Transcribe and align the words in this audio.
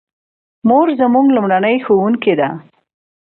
مور 0.67 0.87
زموږ 1.01 1.25
لومړنۍ 1.35 1.75
ښوونکې 1.85 2.33
ده 2.39 2.49